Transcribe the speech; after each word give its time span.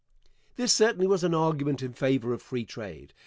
This 0.55 0.73
certainly 0.73 1.05
was 1.05 1.23
an 1.23 1.35
argument 1.35 1.83
in 1.83 1.93
favor 1.93 2.33
of 2.33 2.41
free 2.41 2.65
trade. 2.65 3.13